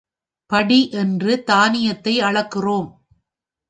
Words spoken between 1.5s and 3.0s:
தானியத்தை அளக்கிறோம்.